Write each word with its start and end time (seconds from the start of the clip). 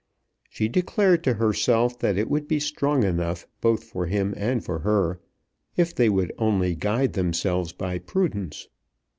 She 0.49 0.67
declared 0.67 1.23
to 1.25 1.35
herself 1.35 1.99
that 1.99 2.17
it 2.17 2.27
would 2.27 2.47
be 2.47 2.59
strong 2.59 3.03
enough 3.03 3.45
both 3.61 3.83
for 3.83 4.07
him, 4.07 4.33
and 4.35 4.65
for 4.65 4.79
her, 4.79 5.19
if 5.77 5.93
they 5.93 6.09
would 6.09 6.33
only 6.39 6.73
guide 6.73 7.13
themselves 7.13 7.71
by 7.71 7.99
prudence. 7.99 8.67